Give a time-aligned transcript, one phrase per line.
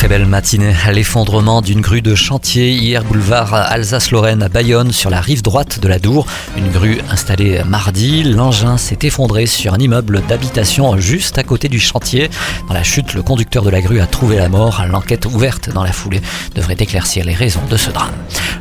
[0.00, 0.72] Très belle matinée.
[0.90, 5.88] L'effondrement d'une grue de chantier hier boulevard Alsace-Lorraine à Bayonne sur la rive droite de
[5.88, 6.24] la Dour.
[6.56, 8.22] Une grue installée mardi.
[8.22, 12.30] L'engin s'est effondré sur un immeuble d'habitation juste à côté du chantier.
[12.66, 14.82] Dans la chute, le conducteur de la grue a trouvé la mort.
[14.88, 16.22] L'enquête ouverte dans la foulée
[16.54, 18.14] devrait éclaircir les raisons de ce drame.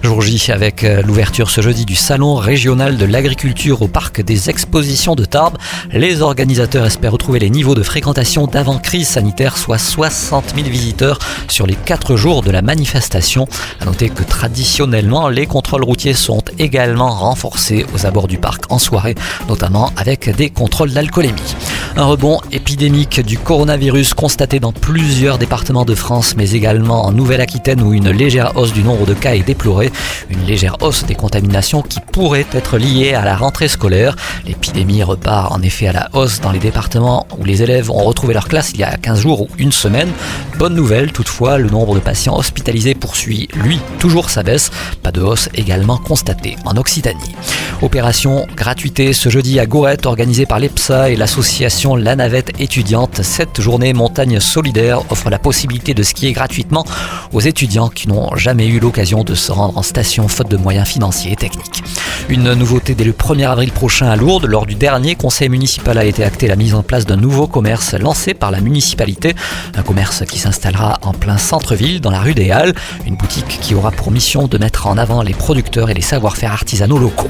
[0.03, 4.49] Jour J avec euh, l'ouverture ce jeudi du salon régional de l'agriculture au parc des
[4.49, 5.57] expositions de Tarbes.
[5.93, 11.19] Les organisateurs espèrent retrouver les niveaux de fréquentation d'avant crise sanitaire, soit 60 000 visiteurs
[11.47, 13.47] sur les 4 jours de la manifestation.
[13.79, 18.79] À noter que traditionnellement, les contrôles routiers sont également renforcés aux abords du parc en
[18.79, 19.15] soirée,
[19.47, 21.55] notamment avec des contrôles d'alcoolémie.
[21.95, 27.81] Un rebond épidémique du coronavirus constaté dans plusieurs départements de France, mais également en Nouvelle-Aquitaine
[27.81, 29.91] où une légère hausse du nombre de cas est déplorée.
[30.29, 34.15] Une légère hausse des contaminations qui pourrait être liée à la rentrée scolaire.
[34.45, 38.33] L'épidémie repart en effet à la hausse dans les départements où les élèves ont retrouvé
[38.33, 40.09] leur classe il y a 15 jours ou une semaine.
[40.57, 44.71] Bonne nouvelle, toutefois, le nombre de patients hospitalisés poursuit, lui, toujours sa baisse.
[45.03, 47.35] Pas de hausse également constatée en Occitanie.
[47.81, 53.21] Opération gratuité ce jeudi à Gourette organisée par l'EPSA et l'association La Navette étudiante.
[53.21, 56.85] Cette journée montagne solidaire offre la possibilité de skier gratuitement
[57.33, 60.87] aux étudiants qui n'ont jamais eu l'occasion de se rendre en station faute de moyens
[60.87, 61.83] financiers et techniques.
[62.27, 64.45] Une nouveauté dès le 1er avril prochain à Lourdes.
[64.45, 67.93] Lors du dernier conseil municipal a été acté la mise en place d'un nouveau commerce
[67.93, 69.35] lancé par la municipalité.
[69.75, 72.73] Un commerce qui s'installera en plein centre-ville, dans la rue des Halles.
[73.05, 76.51] Une boutique qui aura pour mission de mettre en avant les producteurs et les savoir-faire
[76.51, 77.29] artisanaux locaux.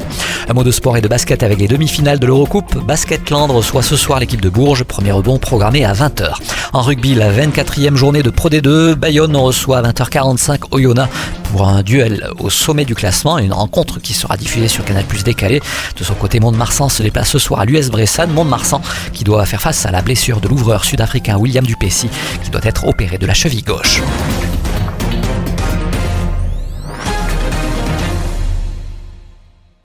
[0.50, 2.84] Un mot de sport et de basket avec les demi-finales de l'Eurocoupe.
[2.84, 4.84] Basketland reçoit ce soir l'équipe de Bourges.
[4.84, 6.34] Premier rebond programmé à 20h.
[6.74, 8.96] En rugby, la 24e journée de Pro D2.
[8.96, 11.10] Bayonne reçoit à 20h45 Oyonnax
[11.52, 13.38] pour un duel au sommet du classement.
[13.38, 15.62] Une rencontre qui sera diffusée sur Canal Plus décalé.
[15.98, 18.30] De son côté, Mont-de-Marsan se déplace ce soir à l'US Bressan.
[18.32, 18.82] Mont-de-Marsan
[19.14, 22.10] qui doit faire face à la blessure de l'ouvreur sud-africain William Duplessis
[22.44, 24.02] qui doit être opéré de la cheville gauche.